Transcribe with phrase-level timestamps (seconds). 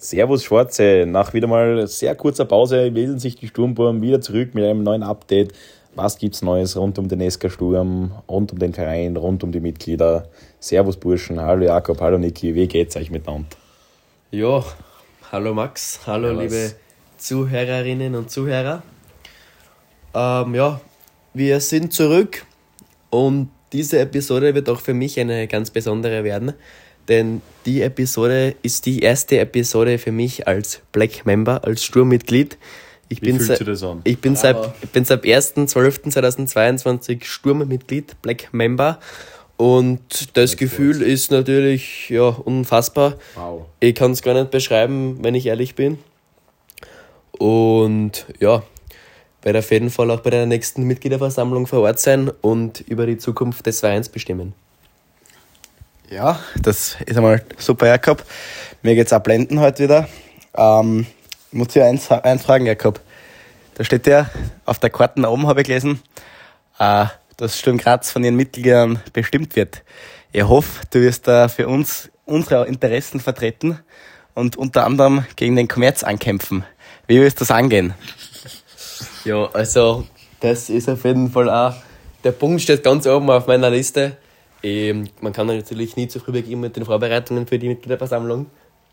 [0.00, 4.62] Servus Schwarze, nach wieder mal sehr kurzer Pause melden sich die Sturmburm wieder zurück mit
[4.62, 5.52] einem neuen Update.
[5.96, 9.58] Was gibt's Neues rund um den SK Sturm, rund um den Verein, rund um die
[9.58, 10.28] Mitglieder?
[10.60, 13.48] Servus Burschen, hallo Jakob, hallo Niki, wie geht's euch miteinander?
[14.30, 14.62] Ja,
[15.32, 16.74] hallo Max, hallo Ja, liebe
[17.16, 18.84] Zuhörerinnen und Zuhörer.
[20.14, 20.80] Ähm, ja,
[21.34, 22.46] wir sind zurück
[23.10, 26.54] und diese Episode wird auch für mich eine ganz besondere werden,
[27.08, 32.56] denn die Episode ist die erste Episode für mich als Black Member, als Sturmmitglied.
[33.08, 34.00] Ich Wie bin, fühlt seit- sich das an?
[34.04, 38.98] ich bin seit, ich bin seit 1.12.2022 Sturmmitglied, Black Member.
[39.56, 43.16] Und das Gefühl ist natürlich ja, unfassbar.
[43.34, 43.66] Wow.
[43.80, 45.98] Ich kann es gar nicht beschreiben, wenn ich ehrlich bin.
[47.32, 48.62] Und ja,
[49.42, 53.18] werde auf jeden Fall auch bei der nächsten Mitgliederversammlung vor Ort sein und über die
[53.18, 54.52] Zukunft des Vereins bestimmen.
[56.10, 58.24] Ja, das ist einmal super, Jakob.
[58.82, 60.08] Mir geht's auch blenden heute wieder.
[60.56, 61.06] Ähm,
[61.50, 63.00] ich muss dir eins, eins fragen, Jakob.
[63.74, 64.30] Da steht ja
[64.64, 66.02] auf der Karte oben, habe ich gelesen,
[66.78, 67.06] äh,
[67.36, 69.82] dass Sturm Graz von ihren Mitgliedern bestimmt wird.
[70.32, 73.78] Ich hoffe, du wirst da für uns unsere Interessen vertreten
[74.32, 76.64] und unter anderem gegen den Kommerz ankämpfen.
[77.06, 77.92] Wie wirst du das angehen?
[79.24, 80.06] Ja, also
[80.40, 81.74] das ist auf jeden Fall auch,
[82.24, 84.16] der Punkt steht ganz oben auf meiner Liste.
[84.62, 88.46] Ähm, man kann natürlich nie zu früh beginnen mit den Vorbereitungen für die Mitgliederversammlung.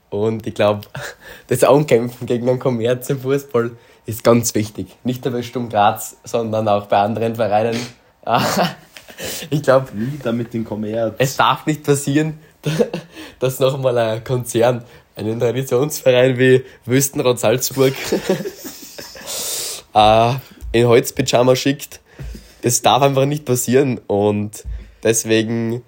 [0.10, 0.88] Und ich glaube,
[1.48, 3.72] das Ankämpfen gegen den Kommerz im Fußball
[4.06, 4.96] ist ganz wichtig.
[5.04, 7.78] Nicht nur bei Sturm Graz, sondern auch bei anderen Vereinen.
[9.50, 11.16] ich glaube, Wieder mit dem Kommerz.
[11.18, 12.40] es darf nicht passieren,
[13.40, 14.84] dass nochmal ein Konzern
[15.16, 17.94] einen Traditionsverein wie Wüstenrot Salzburg
[19.94, 20.34] äh,
[20.72, 22.02] in Holzpyjama schickt.
[22.62, 24.64] Das darf einfach nicht passieren und
[25.06, 25.82] deswegen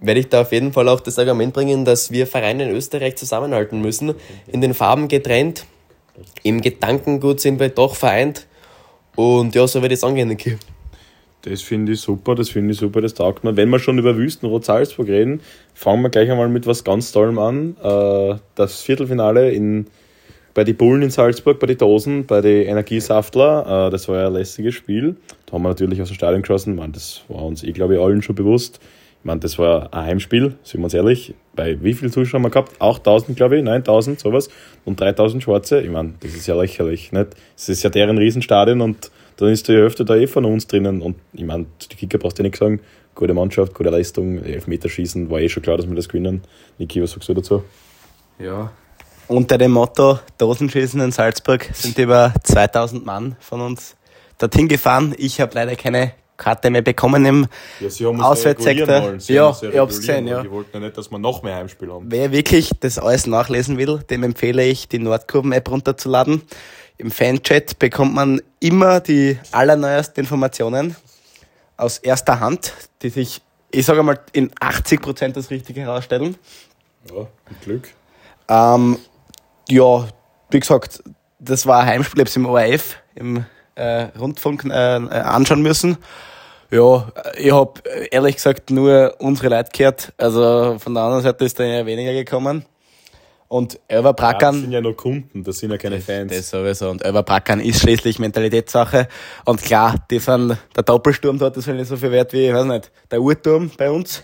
[0.00, 3.16] werde ich da auf jeden Fall auch das Argument bringen, dass wir Vereine in Österreich
[3.16, 4.14] zusammenhalten müssen.
[4.46, 5.64] In den Farben getrennt,
[6.44, 8.46] im Gedankengut sind wir doch vereint
[9.16, 10.56] und ja, so ich es angehen, Niki.
[11.42, 13.56] Das finde ich super, das finde ich super, das taugt mir.
[13.56, 15.40] Wenn wir schon über Wüstenrot Salzburg reden,
[15.72, 17.76] fangen wir gleich einmal mit was ganz Tollem an.
[17.82, 19.86] Äh, Das Viertelfinale in,
[20.54, 24.26] bei den Bullen in Salzburg, bei den Dosen, bei den Energiesaftler, äh, das war ja
[24.26, 25.16] ein lässiges Spiel.
[25.46, 26.74] Da haben wir natürlich aus dem Stadion geschossen.
[26.74, 28.80] Meine, das war uns, ich glaube, allen schon bewusst.
[29.20, 31.34] Ich meine, das war ein Heimspiel, sind wir uns ehrlich.
[31.54, 32.80] Bei wie vielen Zuschauern haben wir gehabt?
[32.80, 34.48] 8000, glaube ich, 9000, sowas.
[34.84, 35.80] Und 3000 Schwarze.
[35.80, 37.10] Ich meine, das ist ja lächerlich.
[37.10, 37.28] Nicht?
[37.56, 41.02] Es ist ja deren Riesenstadion und dann ist die Hälfte da eh von uns drinnen.
[41.02, 42.80] Und ich meine, die Kicker brauchst du nicht sagen.
[43.14, 46.42] Gute Mannschaft, gute Leistung, Elfmeterschießen, war eh schon klar, dass wir das gewinnen.
[46.78, 47.64] Niki, was sagst du dazu?
[48.38, 48.70] Ja,
[49.28, 53.94] Unter dem Motto Dosenschießen in Salzburg sind über 2000 Mann von uns
[54.38, 55.14] dorthin gefahren.
[55.18, 57.46] Ich habe leider keine Karte mehr bekommen im
[57.78, 59.18] Ja, Auswärtssektor.
[59.26, 60.42] Ja, ich hab's gesehen, ja.
[60.42, 62.06] Die wollten ja nicht, dass wir noch mehr Heimspiel haben.
[62.08, 66.42] Wer wirklich das alles nachlesen will, dem empfehle ich, die Nordkurven-App runterzuladen.
[66.96, 70.96] Im Fanchat bekommt man immer die allerneuesten Informationen
[71.76, 72.72] aus erster Hand,
[73.02, 76.36] die sich, ich sage mal, in 80% das Richtige herausstellen.
[77.14, 77.88] Ja, mit Glück.
[78.48, 78.96] Ähm,
[79.70, 80.08] ja,
[80.50, 81.02] wie gesagt,
[81.38, 85.98] das war ein Heimspiel, ich im ORF, im äh, Rundfunk äh, äh, anschauen müssen.
[86.70, 90.12] Ja, ich hab äh, ehrlich gesagt nur unsere Leute gehört.
[90.18, 92.64] Also von der anderen Seite ist da ja weniger gekommen.
[93.48, 96.30] Und Elva Ja, das Brackern, sind ja nur Kunden, das sind ja keine Fans.
[96.30, 96.90] das sowieso.
[96.90, 99.08] Und Elva Brackern ist schließlich Mentalitätssache.
[99.46, 102.52] Und klar, die sind, der Doppelsturm dort ist halt nicht so viel wert wie, ich
[102.52, 104.22] weiß nicht, der Uhrturm bei uns.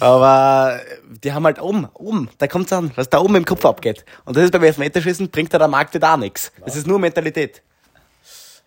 [0.00, 0.80] Aber
[1.22, 4.04] die haben halt oben, oben, da kommt's an, was da oben im Kopf abgeht.
[4.24, 6.52] Und das ist beim Elfmeterschießen, bringt da der Markt wieder auch nichts.
[6.64, 7.62] Das ist nur Mentalität.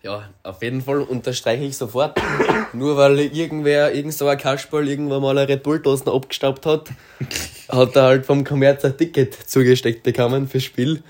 [0.02, 2.18] Ja, auf jeden Fall unterstreiche ich sofort.
[2.72, 6.88] Nur weil irgendwer, irgend so ein Kasperl irgendwann mal eine Red Bull-Dosen abgestaubt hat,
[7.68, 11.02] hat er halt vom Kommerz ein Ticket zugesteckt bekommen fürs Spiel.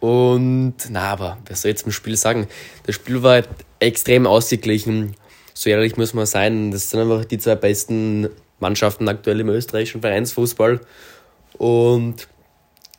[0.00, 2.48] Und, na, aber, was soll ich zum Spiel sagen?
[2.86, 3.48] Das Spiel war halt
[3.80, 5.14] extrem ausgeglichen.
[5.52, 6.70] So ehrlich muss man sein.
[6.70, 10.80] Das sind einfach die zwei besten Mannschaften aktuell im österreichischen Vereinsfußball.
[11.58, 12.28] Und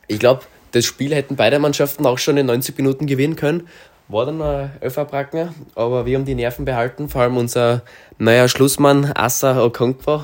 [0.08, 3.68] ich glaube, das Spiel hätten beide Mannschaften auch schon in 90 Minuten gewinnen können.
[4.10, 7.84] War dann ein Öfferbracken, aber wir haben die Nerven behalten, vor allem unser
[8.18, 10.24] neuer Schlussmann Assa Okonkwo.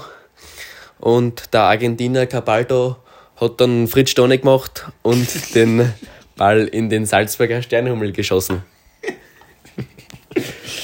[1.00, 2.98] Und der Argentinier Cabaldo
[3.38, 5.94] hat dann Fritz Stone gemacht und den
[6.36, 8.64] Ball in den Salzburger Sternhummel geschossen.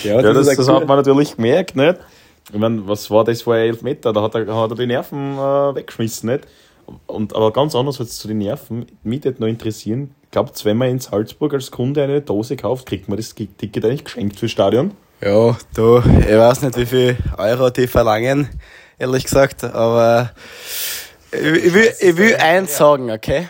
[0.03, 1.97] Ja, das, das, hat man natürlich gemerkt, nicht?
[2.51, 4.13] Ich meine, was war das vor elf Meter?
[4.13, 6.47] Da hat er, hat er die Nerven äh, weggeschmissen, nicht?
[7.07, 10.89] Und, aber ganz anders als zu den Nerven, mich würde noch interessieren, glaubt wenn man
[10.89, 14.91] in Salzburg als Kunde eine Dose kauft, kriegt man das Ticket eigentlich geschenkt fürs Stadion?
[15.21, 18.49] Ja, du, ich weiß nicht, wie viel Euro die verlangen,
[18.99, 20.31] ehrlich gesagt, aber
[21.31, 23.47] ich, ich will, ich will eins sagen, okay?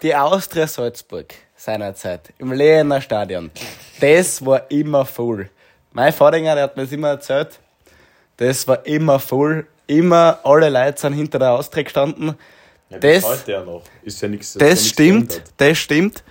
[0.00, 3.50] die Austria Salzburg seinerzeit im Lehener Stadion,
[4.00, 5.50] das war immer voll.
[5.90, 7.58] Mein Vorderinger, der hat mir das immer erzählt,
[8.36, 9.66] das war immer voll.
[9.88, 12.36] Immer alle Leute sind hinter der Austria gestanden.
[12.92, 13.82] Ja, das, ja noch.
[14.02, 14.52] Ist ja nichts.
[14.54, 16.22] das stimmt, das stimmt.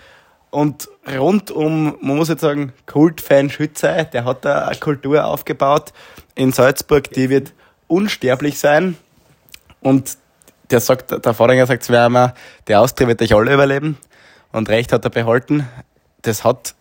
[0.51, 5.93] Und rund um, man muss jetzt sagen, Kultfan Schütze, der hat da eine Kultur aufgebaut
[6.35, 7.53] in Salzburg, die wird
[7.87, 8.97] unsterblich sein.
[9.79, 10.17] Und
[10.69, 12.33] der sagt, der Vorgänger sagt zu mir,
[12.67, 13.97] der Austria wird euch alle überleben.
[14.51, 15.67] Und recht hat er behalten.
[16.21, 16.75] Das hat,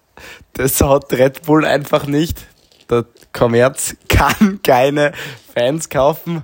[0.53, 2.47] das hat Red Bull einfach nicht.
[2.91, 5.13] Der Kommerz kann keine
[5.55, 6.43] Fans kaufen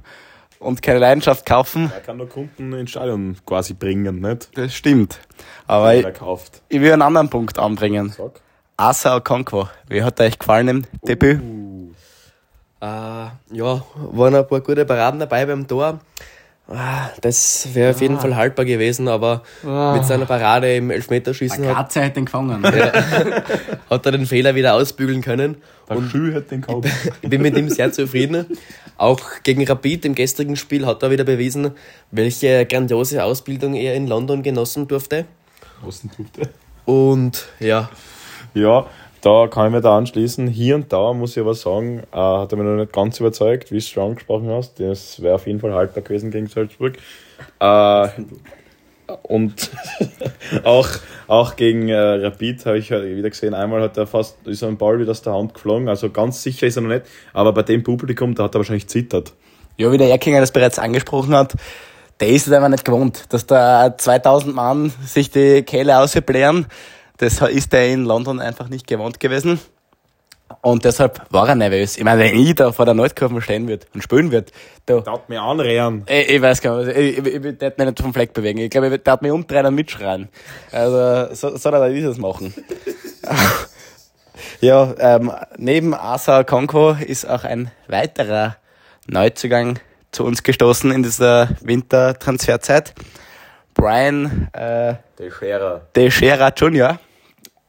[0.59, 1.91] und keine Leidenschaft kaufen.
[1.95, 4.57] Er kann nur Kunden ins Stadion quasi bringen, nicht?
[4.57, 5.21] Das stimmt.
[5.67, 6.63] Aber ich, kauft.
[6.69, 8.11] ich will einen anderen Punkt anbringen.
[8.17, 8.41] Sag.
[8.77, 11.41] Asa Okonkwo, wie hat er euch gefallen im Debüt?
[12.81, 16.01] Äh, ja, waren ein paar gute Paraden dabei beim Tor.
[16.69, 21.75] Ah, Das wäre auf jeden Fall haltbar gewesen, aber mit seiner Parade im Elfmeterschießen hat,
[21.77, 22.63] Katze hat den gefangen.
[23.91, 25.59] hat er den Fehler wieder ausbügeln können.
[25.89, 26.89] Der Schü hat den gekauft.
[27.23, 28.47] Ich bin mit ihm sehr zufrieden.
[28.97, 31.71] Auch gegen Rapid im gestrigen Spiel hat er wieder bewiesen,
[32.11, 35.25] welche grandiose Ausbildung er in London genossen durfte.
[36.17, 36.49] Tut der?
[36.93, 37.91] Und ja,
[38.55, 38.87] Ja,
[39.21, 40.47] da kann ich mir da anschließen.
[40.47, 43.71] Hier und da muss ich aber sagen, äh, hat er mich noch nicht ganz überzeugt,
[43.71, 44.79] wie du schon angesprochen hast.
[44.81, 46.97] Das wäre auf jeden Fall haltbar gewesen gegen Salzburg.
[47.61, 48.09] Äh,
[49.23, 49.71] und
[50.65, 50.89] auch,
[51.29, 54.99] auch gegen äh, Rapid habe ich wieder gesehen, einmal hat er fast ist ein Ball
[54.99, 55.89] wieder aus der Hand geflogen.
[55.89, 58.89] Also ganz sicher ist er noch nicht, aber bei dem Publikum, da hat er wahrscheinlich
[58.89, 59.33] zittert.
[59.77, 61.55] Ja, wie der Erkinger das bereits angesprochen hat,
[62.21, 66.67] der ist es einfach nicht gewohnt, dass da 2000 Mann sich die Kehle ausblären.
[67.19, 69.61] Das ist er in London einfach nicht gewohnt gewesen.
[70.61, 71.97] Und deshalb war er nervös.
[71.97, 74.53] Ich meine, wenn ich da vor der Nordkurve stehen würde und spielen würde,
[74.87, 76.05] da, hat mich anrehren.
[76.09, 78.61] ich, ich weiß gar nicht, ich, ich, ich würde mich nicht vom Fleck bewegen.
[78.61, 80.29] Ich glaube, der hat mich umdrehen und mitschreien.
[80.71, 82.55] Also, so, soll er dieses machen.
[84.61, 88.57] ja, ähm, neben Asa Konko ist auch ein weiterer
[89.09, 89.81] Neuzugang
[90.13, 92.95] zu uns gestoßen in dieser Wintertransferzeit.
[93.77, 95.83] Brian äh, Der Scherer.
[95.93, 96.99] Teixeira Jr.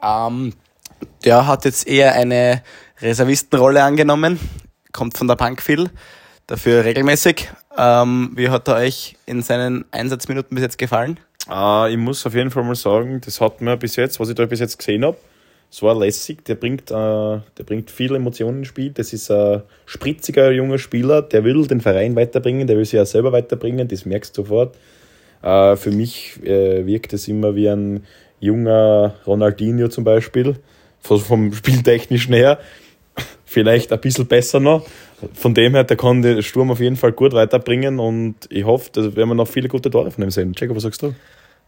[0.02, 0.54] Ähm,
[1.24, 2.64] der hat jetzt eher eine
[3.02, 4.40] Reservistenrolle angenommen,
[4.94, 5.90] kommt von der Bank viel,
[6.48, 7.50] dafür regelmäßig.
[7.78, 11.20] Ähm, wie hat er euch in seinen Einsatzminuten bis jetzt gefallen?
[11.52, 14.36] Äh, ich muss auf jeden Fall mal sagen, das hat mir bis jetzt, was ich
[14.36, 15.18] da bis jetzt gesehen habe,
[15.70, 16.46] es war lässig.
[16.46, 18.92] Der bringt, äh, der bringt viele Emotionen ins Spiel.
[18.92, 23.06] Das ist ein spritziger junger Spieler, der will den Verein weiterbringen, der will sich auch
[23.06, 24.76] selber weiterbringen, das merkst du sofort.
[25.42, 28.04] Äh, für mich äh, wirkt es immer wie ein
[28.40, 30.56] junger Ronaldinho zum Beispiel,
[31.02, 32.60] vom- Spieltechnischen her.
[33.46, 34.86] Vielleicht ein bisschen besser noch.
[35.34, 38.90] Von dem her, der kann den Sturm auf jeden Fall gut weiterbringen und ich hoffe,
[38.94, 40.54] da werden wir noch viele gute Tore von ihm sehen.
[40.54, 41.16] Checo, was sagst du?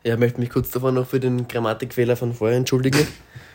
[0.04, 3.07] Ja, ich möchte mich kurz davon noch für den Grammatikfehler von vorher entschuldigen.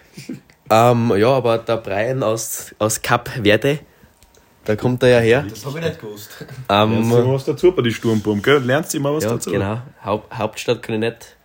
[0.70, 3.78] ähm, ja, aber der Brian aus, aus Cap Verde,
[4.64, 5.44] da kommt er ja her.
[5.48, 6.30] Das habe ich nicht gewusst.
[6.40, 8.58] Lernst du Ähm, immer was dazu bei die Sturmburm, gell?
[8.62, 9.50] Lernst du immer was ja, dazu?
[9.50, 9.82] genau.
[10.04, 11.36] Haupt, Hauptstadt kann ich nicht,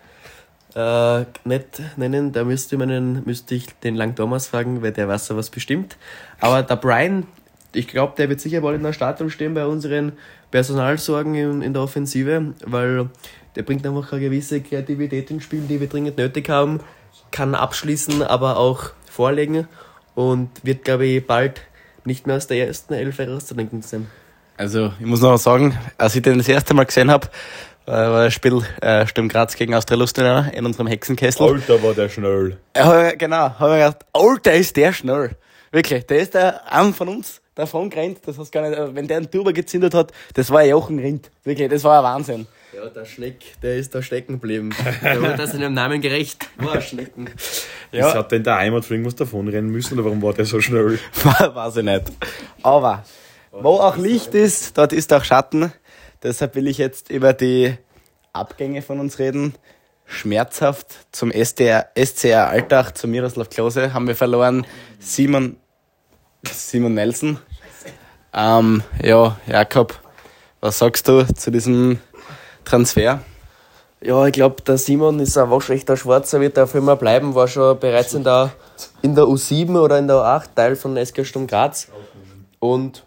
[0.75, 2.31] äh, nicht nennen.
[2.31, 5.49] Da müsste, ich meinen, müsste ich den Lang Thomas fragen, weil der weiß ja was
[5.49, 5.97] bestimmt.
[6.39, 7.27] Aber der Brian,
[7.73, 10.13] ich glaube, der wird sicher mal in der Startung stehen bei unseren
[10.51, 13.09] Personalsorgen in, in der Offensive, weil
[13.55, 16.79] der bringt einfach eine gewisse Kreativität ins Spiel, die wir dringend nötig haben.
[17.31, 19.67] Kann abschließen, aber auch vorlegen
[20.15, 21.61] und wird, glaube ich, bald
[22.09, 24.07] nicht mehr aus der ersten Elf herauszudenken sein.
[24.57, 27.29] Also, ich muss noch sagen, als ich den das erste Mal gesehen habe,
[27.85, 31.53] war das Spiel äh, Sturm Graz gegen Austria Lustenau in unserem Hexenkessel.
[31.53, 32.57] Alter, war der schnell.
[32.75, 35.31] Ja, genau, habe ich gedacht, Alter, ist der schnell.
[35.71, 39.07] Wirklich, der ist der einem von uns davon gerannt, das hast gar nicht, äh, wenn
[39.07, 41.29] der einen Turbo gezündet hat, das war ein Jochen Rind.
[41.43, 42.47] Wirklich, das war ein Wahnsinn.
[42.79, 44.69] Ja, der Schneck, der ist da stecken geblieben.
[45.03, 46.47] Der wurde seinem Namen gerecht.
[46.55, 47.29] War Schnecken.
[47.91, 48.13] Ja.
[48.13, 50.97] Hat denn der Heimat für irgendwas davonrennen müssen oder warum war der so schnell?
[51.13, 52.03] Weiß ich nicht.
[52.63, 53.03] Aber,
[53.51, 55.73] wo auch Licht ist, dort ist auch Schatten.
[56.23, 57.75] Deshalb will ich jetzt über die
[58.31, 59.55] Abgänge von uns reden.
[60.05, 64.65] Schmerzhaft zum SDR, SCR Alltag, zu Miroslav Klose haben wir verloren.
[64.99, 65.57] Simon,
[66.43, 67.39] Simon Nelson.
[68.31, 69.99] Ähm, ja, Jakob,
[70.61, 71.99] was sagst du zu diesem
[72.69, 73.21] Transfer?
[73.99, 77.79] Ja, ich glaube, der Simon ist ein waschechter Schwarzer, wird für immer bleiben, war schon
[77.79, 78.51] bereits in der,
[79.01, 81.87] in der U7 oder in der U8 Teil von SK Sturm Graz.
[82.59, 83.03] Und,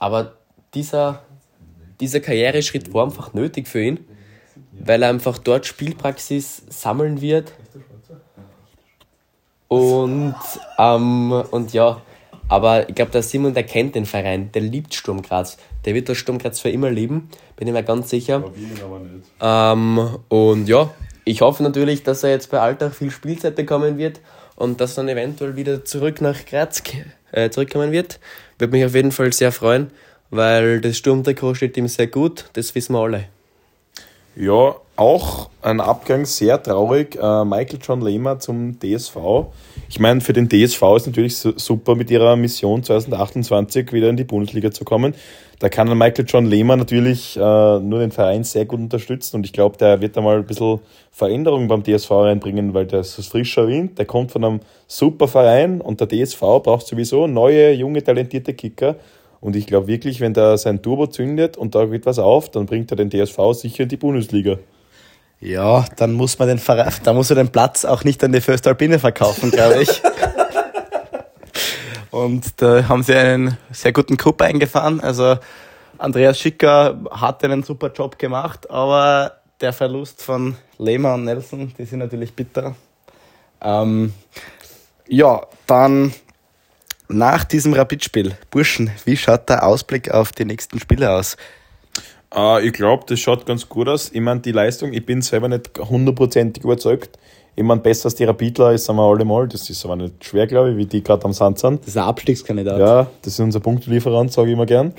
[0.00, 0.32] aber
[0.74, 1.22] dieser,
[2.00, 4.04] dieser Karriereschritt war einfach nötig für ihn,
[4.72, 7.52] weil er einfach dort Spielpraxis sammeln wird.
[9.68, 10.34] Und,
[10.78, 12.02] ähm, und ja,
[12.48, 15.56] aber ich glaube, der Simon, der kennt den Verein, der liebt Sturm Graz.
[15.84, 18.44] Der wird das Sturm Graz für immer lieben, bin ich mir ganz sicher.
[19.40, 20.90] Ähm, und ja,
[21.24, 24.20] ich hoffe natürlich, dass er jetzt bei Alltag viel Spielzeit bekommen wird
[24.54, 26.82] und dass dann eventuell wieder zurück nach Graz
[27.32, 28.20] äh, zurückkommen wird.
[28.58, 29.90] Würde mich auf jeden Fall sehr freuen,
[30.30, 33.24] weil das Sturmtrikot steht ihm sehr gut, das wissen wir alle.
[34.36, 37.16] Ja, auch ein Abgang sehr traurig.
[37.16, 39.16] Äh, Michael John Lehmer zum DSV.
[39.88, 44.24] Ich meine, für den DSV ist natürlich super, mit ihrer Mission 2028 wieder in die
[44.24, 45.14] Bundesliga zu kommen.
[45.58, 49.54] Da kann Michael John Lehmer natürlich äh, nur den Verein sehr gut unterstützen und ich
[49.54, 53.66] glaube, der wird da mal ein bisschen Veränderungen beim DSV reinbringen, weil der ist frischer
[53.66, 58.52] Wind, der kommt von einem super Verein und der DSV braucht sowieso neue, junge, talentierte
[58.52, 58.96] Kicker.
[59.40, 62.66] Und ich glaube wirklich, wenn der sein Turbo zündet und da geht was auf, dann
[62.66, 64.58] bringt er den DSV sicher in die Bundesliga.
[65.40, 68.40] Ja, dann muss man den Verein, da muss er den Platz auch nicht an die
[68.40, 70.02] Föstalpine verkaufen, glaube ich.
[72.10, 75.00] Und da haben sie einen sehr guten Coup eingefahren.
[75.00, 75.36] Also
[75.98, 81.84] Andreas Schicker hat einen super Job gemacht, aber der Verlust von Lehmer und Nelson, die
[81.84, 82.74] sind natürlich bitter.
[83.60, 84.14] Ähm,
[85.08, 86.14] ja, dann
[87.08, 91.36] nach diesem Rapidspiel, Burschen, wie schaut der Ausblick auf die nächsten Spiele aus?
[92.34, 94.10] Uh, ich glaube, das schaut ganz gut aus.
[94.12, 97.18] Ich meine, die Leistung, ich bin selber nicht hundertprozentig überzeugt.
[97.54, 99.48] Ich meine, besser als die Rapidler ist sind wir alle mal.
[99.48, 101.80] Das ist aber nicht schwer, glaube ich, wie die gerade am Sand sind.
[101.80, 102.78] Das ist ein Abstiegskandidat.
[102.78, 104.92] Ja, das ist unser Punktlieferant, sage ich immer gern.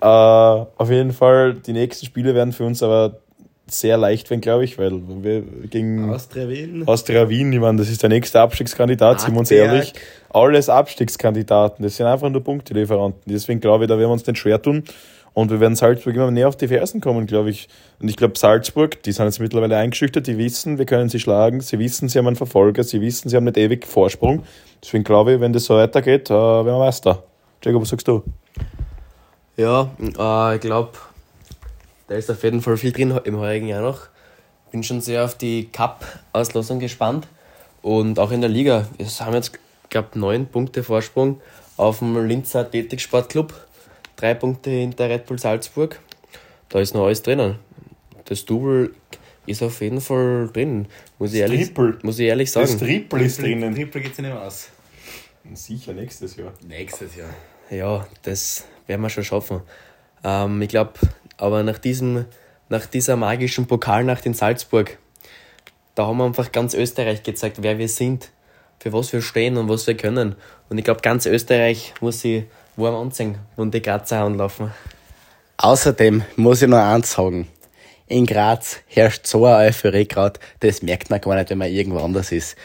[0.00, 3.18] Uh, auf jeden Fall, die nächsten Spiele werden für uns aber
[3.66, 6.84] sehr leicht werden, glaube ich, weil wir gegen Austria Wien.
[6.86, 9.92] Austria Wien, ich meine, das ist der nächste Abstiegskandidat, sind wir uns ehrlich.
[10.30, 13.22] Alles Abstiegskandidaten, das sind einfach nur Punktelieferanten.
[13.26, 14.84] Deswegen glaube ich, da werden wir uns den schwer tun.
[15.34, 17.68] Und wir werden Salzburg immer näher auf die Fersen kommen, glaube ich.
[18.00, 21.60] Und ich glaube, Salzburg, die sind jetzt mittlerweile eingeschüchtert, die wissen, wir können sie schlagen,
[21.60, 24.42] sie wissen, sie haben einen Verfolger, sie wissen, sie haben nicht ewig Vorsprung.
[24.82, 27.22] Deswegen glaube ich, wenn das so weitergeht, äh, werden wir Meister.
[27.62, 28.22] Jacob, was sagst du?
[29.56, 30.92] Ja, äh, ich glaube,
[32.06, 34.02] da ist auf jeden Fall viel drin im heurigen Jahr noch.
[34.70, 37.26] Bin schon sehr auf die Cup-Auslosung gespannt.
[37.82, 38.86] Und auch in der Liga.
[38.96, 39.58] Wir haben jetzt,
[39.90, 41.40] glaube neun Punkte Vorsprung
[41.76, 43.54] auf dem Linzer Athletiksportclub
[44.18, 45.98] drei Punkte hinter Red Bull Salzburg.
[46.68, 47.58] Da ist noch alles drinnen.
[48.26, 48.94] Das Double
[49.46, 50.86] ist auf jeden Fall drin.
[51.18, 51.98] Muss, ich ehrlich, Triple.
[52.02, 52.66] muss ich ehrlich sagen.
[52.66, 53.74] Das Triple ist drinnen.
[53.74, 54.68] Triple geht ja nicht mehr aus.
[55.54, 56.52] Sicher nächstes Jahr.
[56.66, 57.30] Nächstes Jahr.
[57.70, 59.62] Ja, das werden wir schon schaffen.
[60.22, 60.92] Ähm, ich glaube,
[61.38, 62.26] aber nach, diesem,
[62.68, 64.98] nach dieser magischen Pokalnacht in Salzburg,
[65.94, 68.30] da haben wir einfach ganz Österreich gezeigt, wer wir sind,
[68.78, 70.34] für was wir stehen und was wir können.
[70.68, 72.44] Und ich glaube, ganz Österreich muss sich
[72.78, 74.72] warm anziehen und die Grazer anlaufen.
[75.58, 77.48] Außerdem muss ich noch eins sagen.
[78.06, 81.98] In Graz herrscht so eine Euphorie gerade, das merkt man gar nicht, wenn man irgendwo
[81.98, 82.56] anders ist.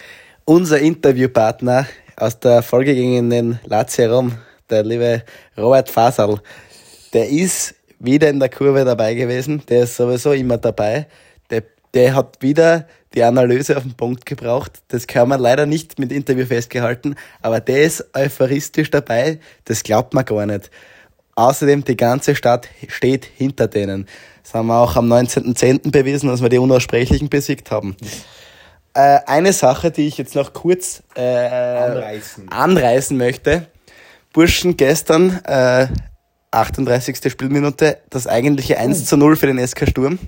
[0.46, 4.38] Unser Interviewpartner aus der Folge gegen den Lazio Rom,
[4.70, 5.24] der liebe
[5.58, 6.40] Robert Fasal,
[7.14, 9.64] der ist wieder in der Kurve dabei gewesen.
[9.70, 11.08] Der ist sowieso immer dabei.
[11.94, 14.82] Der, hat wieder die Analyse auf den Punkt gebraucht.
[14.88, 19.40] Das kann man leider nicht mit Interview festgehalten, aber der ist euphoristisch dabei.
[19.66, 20.72] Das glaubt man gar nicht.
[21.36, 24.08] Außerdem, die ganze Stadt steht hinter denen.
[24.44, 25.92] Das haben wir auch am 19.10.
[25.92, 27.96] bewiesen, als wir die Unaussprechlichen besiegt haben.
[28.94, 32.50] Äh, eine Sache, die ich jetzt noch kurz äh, Anreißen.
[32.50, 33.68] anreißen möchte.
[34.34, 35.88] Burschen gestern, äh,
[36.52, 37.32] 38.
[37.32, 40.20] Spielminute, das eigentliche 1 zu 0 für den SK Sturm.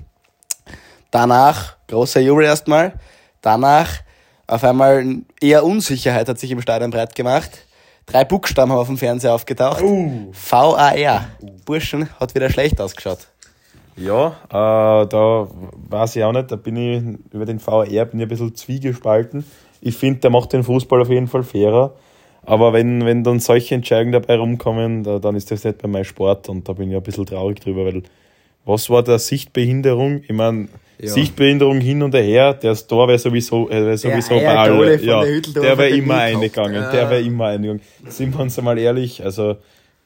[1.11, 2.93] Danach großer Jubel erstmal.
[3.41, 4.01] Danach
[4.47, 7.51] auf einmal eher Unsicherheit hat sich im Stadion breit gemacht.
[8.05, 9.81] Drei Buchstaben haben auf dem Fernseher aufgetaucht.
[9.81, 10.31] Uh.
[10.31, 11.27] VAR.
[11.65, 13.27] Burschen hat wieder schlecht ausgeschaut.
[13.97, 15.47] Ja, äh, da
[15.89, 19.45] weiß ich auch nicht, da bin ich über den VR bin ich ein bisschen zwiegespalten.
[19.81, 21.95] Ich finde, der macht den Fußball auf jeden Fall fairer.
[22.45, 26.03] Aber wenn, wenn dann solche Entscheidungen dabei rumkommen, da, dann ist das nicht bei meinem
[26.03, 28.03] Sport und da bin ich ein bisschen traurig drüber, weil
[28.65, 30.21] was war der Sichtbehinderung?
[30.23, 30.67] Ich meine,
[30.99, 31.09] Ja.
[31.11, 35.77] Sichtbehinderung hin und her, der Tor wäre sowieso, äh, wär sowieso bei von Ja, der
[35.77, 36.91] wäre immer eingegangen, Ja.
[36.91, 37.81] der wäre immer eingegangen.
[38.07, 39.57] Sind wir uns einmal ehrlich, also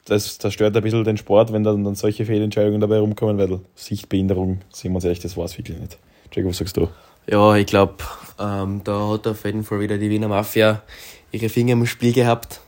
[0.06, 3.60] das, das stört ein bisschen den Sport, wenn dann, dann solche Fehlentscheidungen dabei rumkommen, weil
[3.76, 5.98] Sichtbehinderung, sind wir uns ehrlich, das war es wirklich nicht.
[6.32, 6.88] Jacob, was sagst du?
[7.30, 7.94] Ja, ich glaube,
[8.40, 10.82] ähm, da hat auf jeden Fall wieder die Wiener Mafia
[11.30, 12.60] ihre Finger im Spiel gehabt,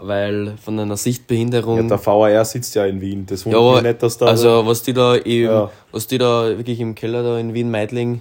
[0.00, 1.76] weil von einer Sichtbehinderung.
[1.88, 4.26] Ja, der VAR sitzt ja in Wien, das wundert Ja, mich nicht, dass da...
[4.26, 5.70] also was die da im, Ja.
[5.92, 8.20] was die da wirklich im Keller da in Wien Meidling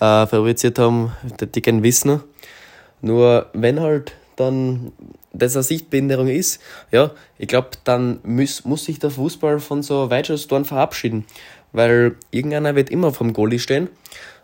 [0.00, 2.20] äh, fabriziert haben, die, die können wissen.
[3.00, 4.92] Nur wenn halt dann
[5.32, 10.10] das eine Sichtbehinderung ist, ja, ich glaube, dann muss, muss sich der Fußball von so
[10.10, 11.24] Weitschuss-Toren verabschieden.
[11.72, 13.88] Weil irgendeiner wird immer vom Goalie stehen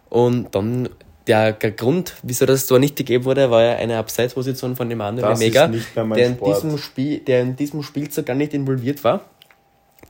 [0.08, 0.88] und dann
[1.26, 5.32] der, der Grund, wieso das Tor nicht gegeben wurde, war ja eine Abseitsposition von Das
[5.34, 6.56] ist Mega, der in, Sport.
[6.56, 9.20] diesem Spiel, der in diesem Spielzug gar nicht involviert war.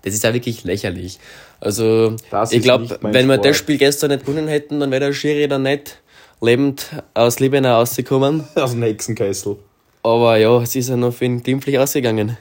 [0.02, 1.18] das ist ja wirklich lächerlich.
[1.60, 3.44] Also, Das ich glaube, wenn wir Sport.
[3.46, 6.00] das Spiel gestern nicht gewonnen hätten, dann wäre der Schiri dann nicht
[6.40, 8.44] lebend aus Liebenau rausgekommen.
[8.54, 9.56] Aus dem Hexenkessel.
[10.02, 12.38] Aber ja, es ist ja noch für ihn glimpflich ausgegangen.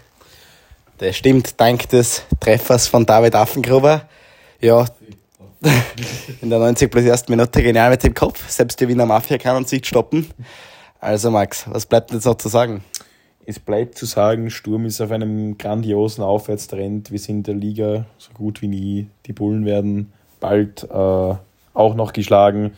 [0.99, 4.07] Das stimmt, dank des Treffers von David Affengruber.
[4.61, 4.85] Ja,
[6.41, 8.49] in der 90 plus ersten Minute genial mit dem Kopf.
[8.49, 10.27] Selbst die Wiener Mafia kann uns nicht stoppen.
[10.99, 12.83] Also Max, was bleibt jetzt noch zu sagen?
[13.45, 17.11] Es bleibt zu sagen, Sturm ist auf einem grandiosen Aufwärtstrend.
[17.11, 19.07] Wir sind in der Liga so gut wie nie.
[19.25, 22.73] Die Bullen werden bald äh, auch noch geschlagen.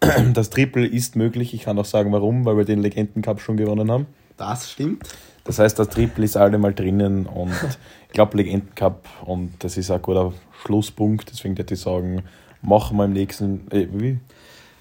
[0.32, 1.52] Das Triple ist möglich.
[1.52, 4.06] Ich kann auch sagen, warum, weil wir den Legenden Cup schon gewonnen haben.
[4.40, 5.06] Das stimmt.
[5.44, 7.52] Das heißt, das Triple ist alle mal drinnen und
[8.06, 10.32] ich glaube Legenden Cup und das ist ein guter
[10.64, 11.30] Schlusspunkt.
[11.30, 12.22] Deswegen würde ich sagen,
[12.62, 13.70] machen wir im nächsten.
[13.70, 14.18] Äh, wie?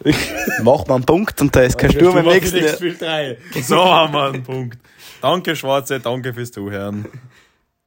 [0.63, 2.65] Machen wir einen Punkt und da ist kein Sturm im nächsten.
[2.69, 3.37] Spiel 3.
[3.61, 4.79] So haben wir einen Punkt.
[5.21, 7.05] Danke, Schwarze, danke fürs Zuhören.